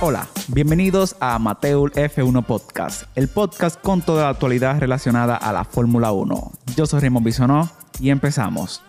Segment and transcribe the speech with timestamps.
[0.00, 5.64] Hola, bienvenidos a Mateul F1 Podcast, el podcast con toda la actualidad relacionada a la
[5.64, 6.52] Fórmula 1.
[6.76, 8.80] Yo soy Raymond Bisonó y empezamos.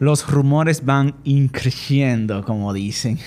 [0.00, 3.18] Los rumores van increciendo, como dicen.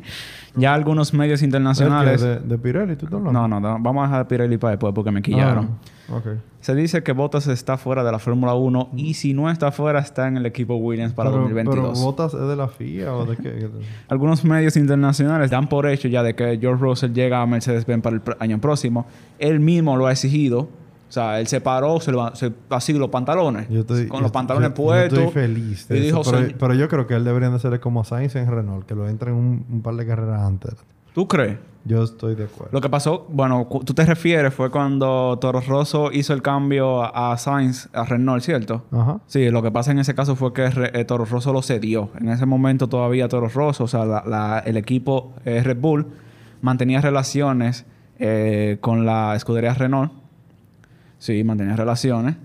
[0.54, 2.22] ya algunos medios internacionales.
[2.22, 3.46] ¿De, de Pirelli tú estás hablando?
[3.46, 5.68] No, no, no, vamos a dejar Pirelli para después porque me quillaron.
[5.70, 6.26] Ah, ok.
[6.60, 9.98] Se dice que Bottas está fuera de la Fórmula 1 y si no está fuera
[10.00, 11.90] está en el equipo Williams para pero, 2022.
[11.94, 13.68] ¿Pero Bottas es de la FIA o de qué?
[14.08, 18.16] Algunos medios internacionales dan por hecho ya de que George Russell llega a Mercedes-Benz para
[18.16, 19.06] el año próximo.
[19.38, 20.68] Él mismo lo ha exigido.
[21.08, 23.68] O sea, él se paró, se, leva- se así los pantalones.
[23.68, 25.18] Yo estoy- con yo- los pantalones yo- yo puestos.
[25.18, 27.56] estoy feliz de y eso, dijo, pero, "Señ- pero yo creo que él debería de
[27.56, 30.74] hacerle como Sainz en Renault, que lo entren un, un par de carreras antes.
[31.14, 31.58] ¿Tú crees?
[31.84, 32.68] Yo estoy de acuerdo.
[32.72, 37.32] Lo que pasó, bueno, tú te refieres fue cuando Toro Rosso hizo el cambio a,
[37.32, 38.84] a Sainz, a Renault, ¿cierto?
[38.92, 39.18] Ajá.
[39.26, 42.10] Sí, lo que pasa en ese caso fue que eh, Toro Rosso lo cedió.
[42.20, 46.06] En ese momento todavía Toro Rosso, o sea, la- la- el equipo eh, Red Bull
[46.60, 47.86] mantenía relaciones
[48.18, 50.12] eh, con la escudería Renault.
[51.18, 52.36] Sí, mantenía relaciones.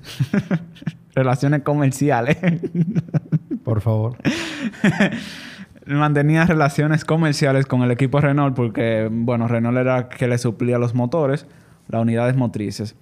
[1.13, 2.37] relaciones comerciales.
[3.65, 4.15] Por favor.
[5.85, 10.95] mantenía relaciones comerciales con el equipo Renault porque, bueno, Renault era que le suplía los
[10.95, 11.45] motores,
[11.87, 12.95] las unidades motrices.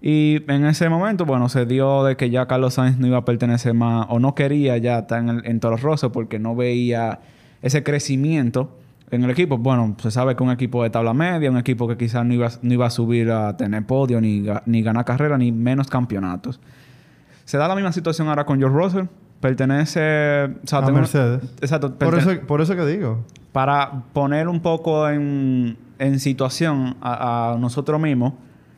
[0.00, 3.24] Y en ese momento, bueno, se dio de que ya Carlos Sainz no iba a
[3.24, 7.20] pertenecer más o no quería ya estar en, el, en Toro Rosso porque no veía
[7.62, 8.76] ese crecimiento
[9.12, 9.58] en el equipo.
[9.58, 12.48] Bueno, se sabe que un equipo de tabla media, un equipo que quizás no iba,
[12.62, 16.58] no iba a subir a tener podio, ni, ni ganar carrera, ni menos campeonatos.
[17.44, 19.04] Se da la misma situación ahora con George Russell.
[19.42, 20.44] Pertenece...
[20.64, 21.42] o sea, A tengo- Mercedes.
[21.60, 21.94] Exacto.
[21.98, 23.24] Por eso, por eso que digo.
[23.52, 28.32] para poner un poco en, en situación a, a nosotros mismos,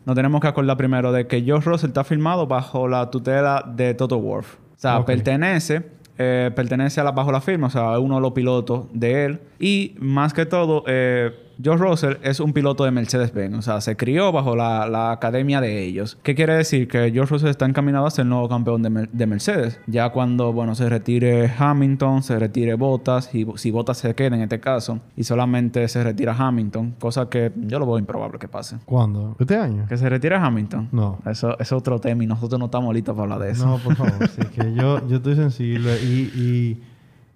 [0.07, 3.95] nos tenemos que acordar primero de que George Russell está firmado bajo la tutela de
[3.95, 4.55] Toto Wolff.
[4.57, 5.87] O sea, pertenece,
[6.19, 9.41] eh, pertenece a la, bajo la firma, o sea, uno de los pilotos de él.
[9.59, 11.31] Y más que todo, eh,
[11.63, 13.57] George Russell es un piloto de Mercedes-Benz.
[13.59, 16.19] O sea, se crió bajo la, la academia de ellos.
[16.23, 16.89] ¿Qué quiere decir?
[16.89, 19.81] Que George Russell está encaminado a ser el nuevo campeón de, Mer- de Mercedes.
[19.87, 24.43] Ya cuando, bueno, se retire Hamilton, se retire Bottas, y si Bottas se queda en
[24.43, 28.77] este caso, y solamente se retira Hamilton, cosa que yo lo veo improbable que pase.
[28.85, 29.37] ¿Cuándo?
[29.39, 29.87] ¿Este año?
[29.89, 30.89] ¿Que se retire Hamilton?
[30.93, 31.19] No.
[31.27, 33.67] Eso es otro tema y nosotros no estamos listos para hablar de eso.
[33.67, 34.29] No, por favor.
[34.29, 36.79] sí, que yo, yo estoy sensible y,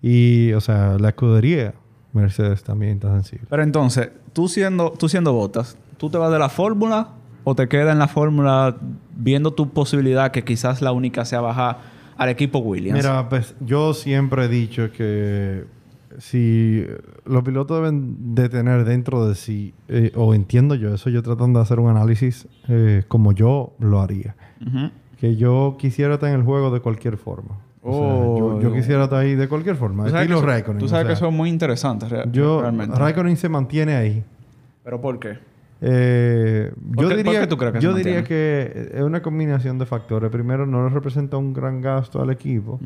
[0.02, 1.74] y, y, o sea, la escudería
[2.12, 3.46] Mercedes también está sensible.
[3.48, 7.08] Pero entonces, tú siendo, tú siendo Bottas, ¿tú te vas de la fórmula
[7.44, 8.76] o te quedas en la fórmula
[9.16, 11.78] viendo tu posibilidad que quizás la única sea bajar
[12.16, 12.98] al equipo Williams?
[12.98, 15.64] Mira, pues yo siempre he dicho que
[16.18, 16.84] si
[17.24, 21.58] los pilotos deben de tener dentro de sí, eh, o entiendo yo eso, yo tratando
[21.58, 24.36] de hacer un análisis eh, como yo lo haría.
[25.20, 27.58] Que yo quisiera estar en el juego de cualquier forma.
[27.82, 28.38] O sea, Oh.
[28.60, 30.04] yo, yo quisiera estar ahí de cualquier forma.
[30.04, 30.78] Tú sabes, que Estilo eso, Raikkonen.
[30.80, 32.96] tú sabes o que sea, eso es muy interesante re- yo, realmente.
[32.98, 34.24] Raikkonen se mantiene ahí.
[34.84, 35.38] ¿Pero por qué?
[35.80, 39.22] Eh, ¿Por yo qué- por diría, qué tú crees que yo diría que es una
[39.22, 40.28] combinación de factores.
[40.28, 42.80] Primero, no le representa un gran gasto al equipo.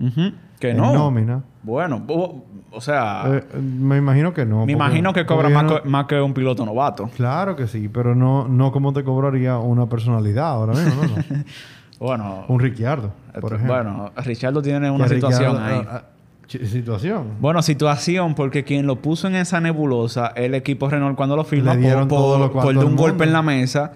[0.60, 0.92] Que en no.
[0.92, 1.42] nómina.
[1.62, 4.56] Bueno, o, o sea, Eh, me imagino que no.
[4.56, 7.09] me porque- imagino que cobra porque más, no- que, más que un piloto novato.
[7.16, 11.16] Claro que sí, pero no, no como te cobraría una personalidad ahora mismo, ¿no?
[11.16, 11.44] no.
[12.03, 13.75] Bueno, un Ricciardo, por ejemplo.
[13.75, 15.87] bueno, Richardo tiene una situación Ricciardo- ahí.
[15.89, 17.25] ah, ah, situación.
[17.41, 21.73] Bueno, situación, porque quien lo puso en esa nebulosa, el equipo Renault cuando lo firma,
[22.09, 23.93] por, de un golpe en la mesa.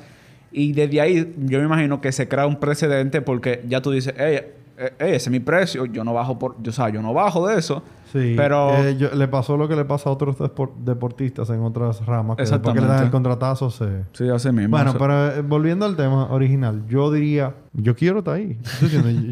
[0.52, 4.14] Y desde ahí, yo me imagino que se crea un precedente porque ya tú dices,
[4.16, 4.38] hey,
[4.78, 7.46] eh, ese es mi precio, yo no bajo por, yo, o sea, yo no bajo
[7.48, 7.82] de eso.
[8.12, 10.36] Sí, Pero- eh, yo- le pasó lo que le pasa a otros
[10.78, 14.04] deportistas en otras ramas, que después que le dan el contratazo se...
[14.12, 14.70] Sí, así mismo.
[14.76, 18.58] Bueno, O sea, pero eh, volviendo al tema original, yo diría, yo quiero estar ahí.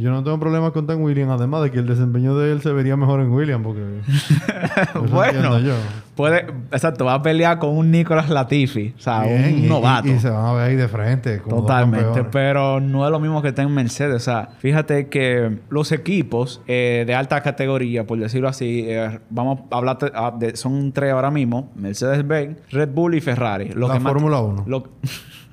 [0.00, 2.71] Yo- no tengo problema con en William, además de que el desempeño de él se
[2.72, 3.81] vería mejor en William, porque...
[5.10, 5.75] bueno, yo.
[6.15, 10.09] puede, exacto, va a pelear con un Nicolas Latifi, o sea, Bien, un y- novato.
[10.09, 11.38] Y, y se van a ver ahí de frente.
[11.41, 14.16] como Totalmente, pero no es lo mismo que está en Mercedes.
[14.16, 19.61] O sea, fíjate que los equipos eh, de alta categoría, por decirlo así, eh, vamos
[19.71, 23.70] a hablar de, a- de- son tres ahora mismo: Mercedes-Benz, Red Bull y Ferrari.
[23.75, 24.64] Los La Fórmula 1.
[24.67, 24.88] lo-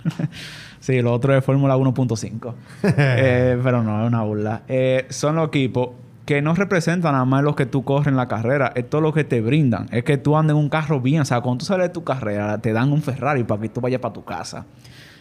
[0.82, 2.54] sí, lo otro es Fórmula 1.5.
[2.98, 4.64] Eh, pero no, es una burla.
[4.68, 5.92] Eh, son los equipos
[6.26, 9.14] que no representan nada más lo que tú corres en la carrera, es todo lo
[9.14, 9.88] que te brindan.
[9.92, 12.04] Es que tú andes en un carro bien, o sea, cuando tú sales de tu
[12.04, 14.66] carrera, te dan un Ferrari para que tú vayas para tu casa.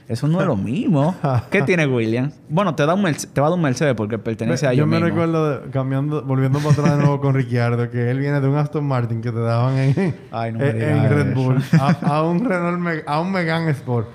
[0.08, 1.14] Eso no es lo mismo.
[1.50, 2.34] ¿Qué tiene Williams?
[2.48, 4.88] Bueno, te, da un te va a dar un Mercedes porque pertenece a yo ellos
[4.88, 5.10] me mismos.
[5.10, 8.56] recuerdo, de- cambiando, volviendo para atrás de nuevo con Ricciardo, que él viene de un
[8.56, 11.34] Aston Martin que te daban en, Ay, no me en- digas en Red.
[11.34, 14.08] Bull a, a un Renault, a un Megane Sport.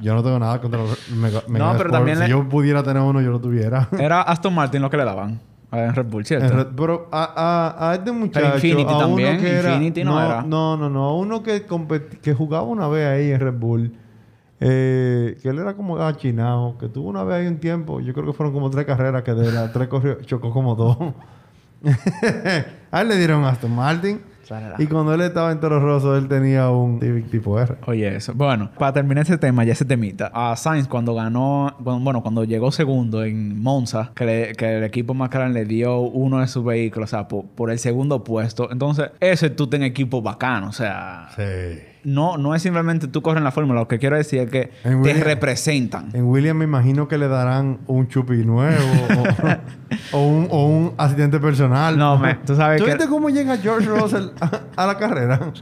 [0.00, 3.02] Yo no tengo nada contra los Mega, Megane pero también si le- yo pudiera tener
[3.02, 3.88] uno, yo lo tuviera.
[3.98, 5.40] Era Aston Martin lo que le daban.
[5.70, 6.48] En Red Bull, ¿cierto?
[6.56, 10.18] Red- pero a, a, a este muchacho, Infinity a también, uno que era, Infinity no
[10.24, 10.42] era.
[10.42, 11.66] No, no, no, a uno que,
[12.22, 13.92] que jugaba una vez ahí en Red Bull,
[14.60, 18.24] eh, que él era como achinado, que tuvo una vez ahí un tiempo, yo creo
[18.26, 20.96] que fueron como tres carreras que de las tres corrió, chocó como dos.
[22.90, 24.20] a él le dieron Aston Martin.
[24.78, 27.76] Y cuando él estaba en Toro Rosso, él tenía un Civic tipo R.
[27.86, 28.32] Oye, eso.
[28.34, 30.30] Bueno, para terminar ese tema, ya ese temita.
[30.32, 34.84] A Sainz, cuando ganó, bueno, bueno, cuando llegó segundo en Monza, que, le- que el
[34.84, 38.70] equipo McLaren le dio uno de sus vehículos, o sea, por, por el segundo puesto.
[38.72, 41.28] Entonces, ese tú ten equipo bacano, o sea.
[41.36, 41.42] Sí.
[42.04, 44.70] No, no es simplemente tú corres en la fórmula, lo que quiero decir es que
[45.02, 46.10] te representan.
[46.12, 48.84] En William me imagino que le darán un chupi nuevo
[50.12, 51.96] o, o un, o un asistente personal.
[51.98, 55.52] No, me- tú sabes ¿Tú que- viste cómo llega George Russell a, a la carrera?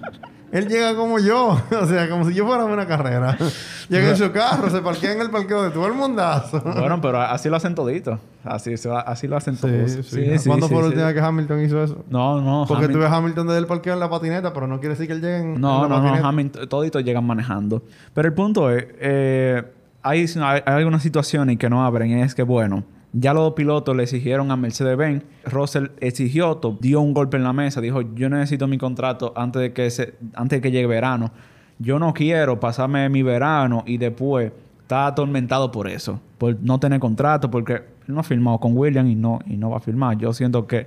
[0.57, 1.61] Él llega como yo.
[1.81, 3.37] O sea, como si yo fuera una carrera.
[3.89, 6.61] Llega en su carro, se parquea en el parqueo de todo el mundazo.
[6.61, 8.19] Bueno, pero así lo hacen toditos.
[8.43, 10.07] Así, así lo hacen Sí, todos.
[10.07, 10.49] sí.
[10.49, 12.05] ¿Cuándo fue la última que Hamilton hizo eso?
[12.09, 12.65] No, no.
[12.67, 15.07] Porque tú ves a Hamilton desde el parqueo en la patineta, pero no quiere decir
[15.07, 16.29] que él llegue en, en No, la no, no, patineta.
[16.29, 17.83] Hamilton, toditos llegan manejando.
[18.15, 19.63] Pero el punto es, eh,
[20.03, 22.83] hay, hay, hay algunas situaciones que no abren y es que, bueno,
[23.19, 27.55] ya los dos pilotos le exigieron a Mercedes-Benz, Russell exigió, dio un golpe en la
[27.55, 31.33] mesa, dijo, yo necesito mi contrato antes de que, se, antes de que llegue verano.
[31.79, 34.53] Yo no quiero pasarme mi verano y después
[34.83, 39.11] está atormentado por eso, por no tener contrato, porque él no ha firmado con Williams
[39.11, 40.19] y no, y no va a firmar.
[40.19, 40.87] Yo siento que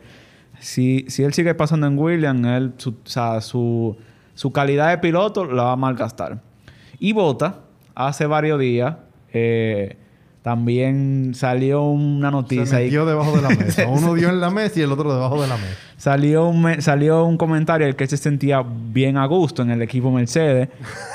[0.59, 3.97] si, si él sigue pasando en Williams, él, su, o sea, su,
[4.35, 6.41] su calidad de piloto la va a malgastar.
[6.99, 7.61] Y Bota,
[7.95, 8.97] hace varios días,
[9.33, 9.97] eh,
[10.41, 12.89] también salió una noticia Se ahí.
[12.89, 13.87] debajo de la mesa.
[13.89, 15.75] Uno dio en la mesa y el otro debajo de la mesa.
[15.97, 20.11] Salió un, salió un comentario el que se sentía bien a gusto en el equipo
[20.11, 20.69] Mercedes,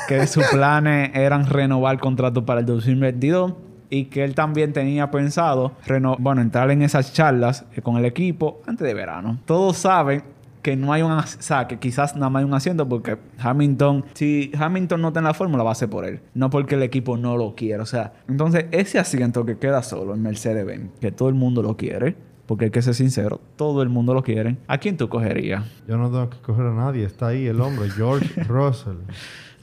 [0.09, 3.55] que sus planes eran renovar el contrato para el 2022
[3.89, 5.73] y que él también tenía pensado
[6.19, 9.39] bueno, entrar en esas charlas eh, con el equipo antes de verano.
[9.47, 10.23] Todos saben
[10.65, 11.13] que no hay un...
[11.13, 14.07] O sea, que quizás nada más hay un asiento porque Hamilton...
[14.15, 16.21] Si Hamilton no está en la fórmula, va a ser por él.
[16.35, 17.81] No porque el equipo no lo quiere.
[17.83, 21.77] O sea, entonces ese asiento que queda solo en Mercedes-Benz, que todo el mundo lo
[21.77, 22.17] quiere...
[22.47, 24.59] Porque hay que ser sincero, todo el mundo lo quiere.
[24.67, 25.65] ¿A quién tú cogerías?
[25.89, 27.07] Yo no tengo que coger a nadie.
[27.07, 28.99] Está ahí el hombre, George Russell.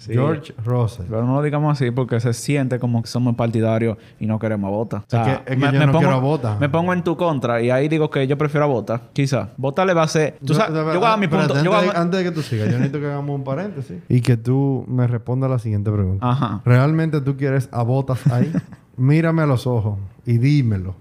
[0.01, 0.13] Sí.
[0.13, 1.05] George Russell.
[1.07, 4.67] Pero no lo digamos así porque se siente como que somos partidarios y no queremos
[4.67, 4.97] a Bota.
[4.97, 6.57] O sea, Es que- es que yo no quiero a.
[6.59, 8.99] Me pongo en tu contra y ahí digo que yo prefiero a Bota.
[9.13, 9.49] Quizás.
[9.57, 10.39] Bota le va a hacer...
[10.43, 11.53] Tú sabes, yo voy a mi punto.
[11.63, 13.97] Yo voy a antes, de que tú sigas, yo necesito que hagamos un paréntesis.
[14.09, 16.27] Y que tú me respondas la siguiente pregunta.
[16.27, 16.61] Ajá.
[16.65, 18.51] ¿Realmente tú quieres a botas ahí?
[18.97, 20.95] Mírame a los ojos y dímelo.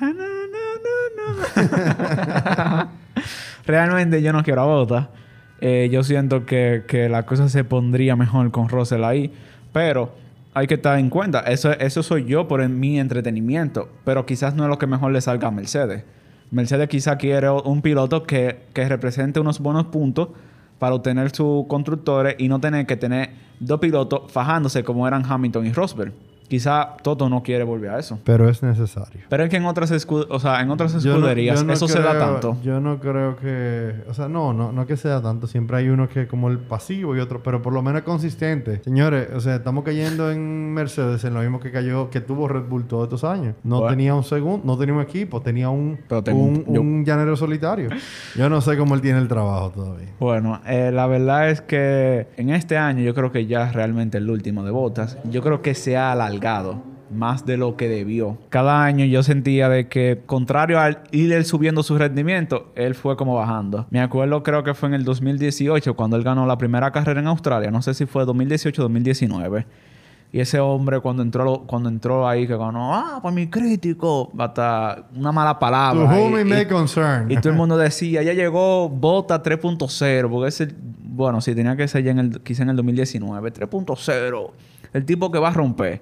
[3.66, 5.10] Realmente yo no quiero a Bota.
[5.64, 9.32] Eh, yo siento que, que la cosa se pondría mejor con Russell ahí.
[9.72, 10.12] Pero
[10.54, 11.38] hay que estar en cuenta.
[11.40, 13.88] Eso, eso soy yo por mi entretenimiento.
[14.04, 16.02] Pero quizás no es lo que mejor le salga a Mercedes.
[16.50, 20.30] Mercedes quizás quiere un piloto que, que represente unos buenos puntos
[20.80, 23.30] para obtener sus constructores y no tener que tener
[23.60, 26.12] dos pilotos fajándose como eran Hamilton y Rosberg.
[26.56, 28.18] Quizá Toto no quiere volver a eso.
[28.24, 29.22] Pero es necesario.
[29.30, 31.72] Pero es que en otras, escu- o sea, en otras Yo no- escuderías yo no
[31.72, 32.58] eso se da tanto.
[32.62, 33.94] Yo no creo que...
[34.06, 35.46] O sea, no, no, no que sea tanto.
[35.46, 37.42] Siempre hay uno que como el pasivo y otro...
[37.42, 38.82] Pero por lo menos es consistente.
[38.84, 42.10] Señores, o sea, estamos cayendo en Mercedes en lo mismo que cayó...
[42.10, 43.54] Que tuvo Red Bull todos estos años.
[43.64, 43.96] No Bueno.
[43.96, 44.60] tenía un segundo...
[44.66, 45.40] No tenía un equipo.
[45.40, 46.00] Tenía un...
[46.06, 47.88] Pero tengo un, un- yo- un llanero solitario.
[48.36, 50.08] Yo no sé cómo él tiene el trabajo todavía.
[50.20, 54.18] Bueno, eh, la verdad es que en este año yo creo que ya es realmente
[54.18, 55.16] el último de botas.
[55.30, 56.41] Yo creo que se ha alargado
[57.10, 58.38] más de lo que debió.
[58.48, 63.16] Cada año yo sentía de que, contrario al ir él subiendo su rendimiento, él fue
[63.16, 63.86] como bajando.
[63.90, 67.26] Me acuerdo, creo que fue en el 2018 cuando él ganó la primera carrera en
[67.26, 67.70] Australia.
[67.70, 69.66] No sé si fue 2018 o 2019.
[70.34, 75.04] Y ese hombre cuando entró, cuando entró ahí que ganó, ah, pues mi crítico, hasta
[75.14, 76.08] una mala palabra.
[76.08, 77.30] To Y- whom it y- may concern.
[77.30, 81.86] y todo el mundo decía, ya llegó Bota 3.0, porque ese, bueno, sí, tenía que
[81.86, 84.50] ser ya en el, quizá en el 2019, 3.0,
[84.94, 86.00] el tipo que va a romper.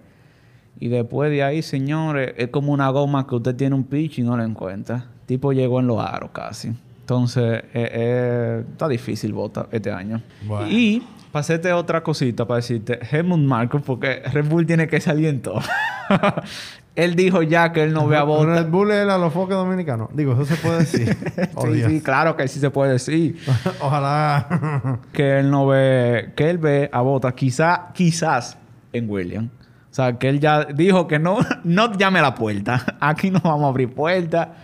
[0.80, 4.22] Y después de ahí, señores, es como una goma que usted tiene un pitch y
[4.22, 5.04] no la encuentra.
[5.26, 6.72] Tipo llegó en los aros casi.
[7.00, 10.22] Entonces, eh, eh, está difícil Bota este año.
[10.70, 15.26] Y para hacerte otra cosita, para decirte, Helmut Marko, porque Red Bull tiene que salir
[15.26, 15.60] en todo.
[16.96, 18.62] él dijo ya que él no ve a Bota.
[18.62, 20.08] Red Bull es el alofoque dominicano.
[20.14, 21.16] Digo, eso se puede decir.
[21.56, 21.90] Oh, sí, Dios.
[21.90, 23.38] sí, claro que sí se puede decir.
[23.80, 25.00] Ojalá.
[25.12, 28.56] que él no ve, que él ve a Bota quizá, quizás
[28.92, 29.50] en William.
[29.90, 32.84] O sea, que él ya dijo que no, no llame a la puerta.
[33.00, 34.54] Aquí no vamos a abrir puerta.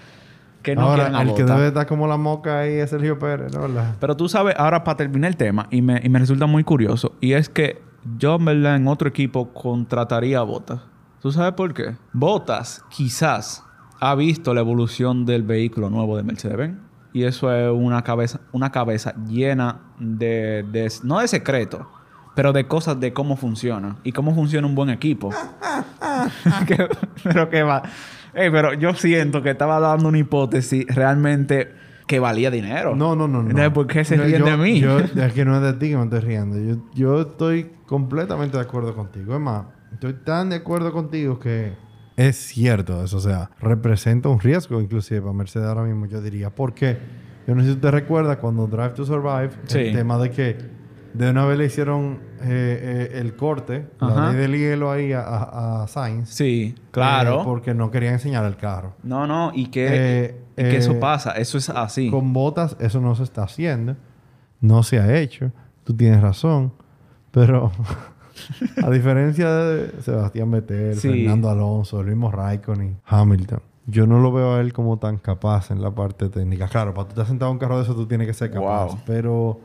[0.63, 3.63] Que no Ahora, el que debe estar como la moca ahí es Sergio Pérez, ¿no?
[3.63, 3.95] ¿Verdad?
[4.01, 7.13] Pero tú sabes, ahora para terminar el tema, y me, y me resulta muy curioso,
[7.21, 7.81] y es que
[8.19, 10.81] yo en verdad en otro equipo contrataría a Botas.
[11.23, 11.95] ¿Tú sabes por qué?
[12.13, 13.63] Botas, quizás,
[14.01, 16.79] ha visto la evolución del vehículo nuevo de Mercedes-Benz.
[17.13, 21.83] Y eso es una cabeza, una cabeza llena de, de- no de secretos,
[22.37, 25.31] pero de cosas de cómo funciona y cómo funciona un buen equipo.
[26.67, 26.89] Que-
[27.25, 27.83] pero que va.
[28.35, 31.73] Ey, pero yo siento que estaba dando una hipótesis realmente
[32.07, 32.95] que valía dinero.
[32.95, 33.51] No, no, no, no.
[33.51, 34.81] Entonces, ¿por qué se No, ríen yo- de mí?
[34.81, 36.59] Yo, es que no es de ti que me estoy riendo.
[36.59, 39.35] Yo, yo estoy completamente de acuerdo contigo.
[39.35, 41.73] Es más, estoy tan de acuerdo contigo que
[42.17, 43.17] es cierto eso.
[43.17, 46.51] O sea, representa un riesgo inclusive para Mercedes ahora mismo, yo diría.
[46.51, 46.99] Porque
[47.47, 49.79] yo no sé si usted recuerda cuando Drive to Survive, Sí.
[49.79, 50.76] el tema de que
[51.17, 54.15] de una vez le hicieron eh, eh, el corte, Ajá.
[54.15, 56.29] la ley del hielo ahí a, a, a Sainz.
[56.31, 57.41] Sí, claro.
[57.41, 58.95] eh, porque no querían enseñar el carro.
[59.03, 62.11] No, no, y que, y que eso pasa, eso es así.
[62.11, 63.97] Con botas eso no se está haciendo.
[64.61, 65.53] No se ha hecho.
[65.85, 66.73] Tú tienes razón.
[67.31, 67.71] Pero
[68.83, 71.09] a diferencia de Sebastián Vettel, Sí.
[71.09, 75.81] Fernando Alonso, Luis Raikkonen, Hamilton, yo no lo veo a él como tan capaz en
[75.83, 76.67] la parte técnica.
[76.69, 78.87] Claro, para tú estar sentado en un carro de eso tú tienes que ser capaz.
[78.87, 78.99] Wow.
[79.07, 79.61] Pero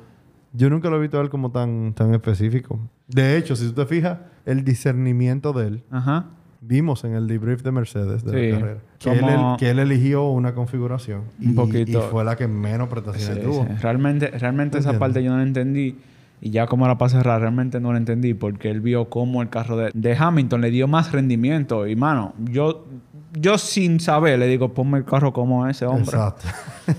[0.54, 2.80] yo nunca lo he visto a él como tan, tan específico.
[3.08, 6.26] De hecho, si tú te fijas, el discernimiento de él Ajá.
[6.62, 8.52] vimos en el debrief de Mercedes de Sí.
[8.52, 12.00] la carrera que, él, Como- que él eligió una configuración Un y, poquito.
[12.00, 13.66] y fue la que menos prestaciones Sí, tuvo.
[13.66, 13.74] sí.
[13.82, 15.00] Realmente, realmente esa Entiendo.
[15.00, 15.96] parte yo no la entendí.
[16.44, 19.50] Y ya como era para cerrar, realmente no la entendí porque él vio cómo el
[19.50, 21.86] carro de, de Hamilton le dio más rendimiento.
[21.88, 22.86] Y mano, yo,
[23.34, 26.04] yo sin saber le digo, ponme el carro como ese hombre.
[26.04, 26.48] Exacto.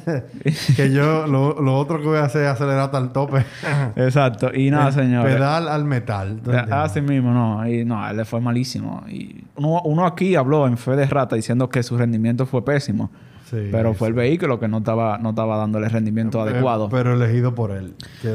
[0.77, 3.45] que yo lo, lo otro que voy a hacer es acelerar hasta el tope.
[3.97, 4.51] Exacto.
[4.55, 5.35] Y nada, El señores.
[5.35, 6.41] Pedal al metal.
[6.43, 6.73] ¿tú entiendes?
[6.73, 7.69] Así mismo, no.
[7.69, 9.05] Y no, él le fue malísimo.
[9.09, 13.11] Y uno, uno aquí habló en fe de rata diciendo que su rendimiento fue pésimo.
[13.53, 14.11] Sí, pero fue sí.
[14.11, 16.89] el vehículo que no estaba, no estaba dándole rendimiento Eh, adecuado.
[16.89, 17.93] Pero elegido por él.
[18.23, 18.35] Que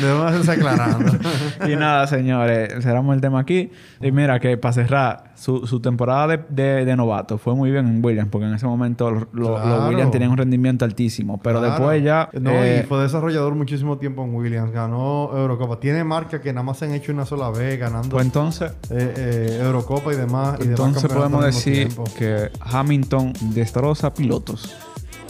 [0.00, 1.12] debemos irse aclarando.
[1.68, 3.70] y nada, señores, cerramos el tema aquí.
[4.00, 7.86] Y mira que para cerrar, su, su temporada de, de, de novato fue muy bien
[7.86, 9.88] en Williams, porque en ese momento lo- lo- los.
[9.88, 11.38] Williams tenían un rendimiento altísimo.
[11.42, 11.74] Pero Claro.
[11.74, 12.28] después ya.
[12.40, 14.72] No, eh, y fue desarrollador muchísimo tiempo en Williams.
[14.72, 15.78] Ganó Eurocopa.
[15.80, 19.14] Tiene marcas que nada más se han hecho una sola vez, ganando pues entonces, eh,
[19.16, 20.56] eh, Eurocopa y demás.
[20.60, 22.04] y demás entonces podemos decir tiempo.
[22.18, 22.50] que
[22.88, 24.74] Hamilton destroza pilotos.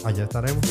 [0.04, 0.64] Allá estaremos.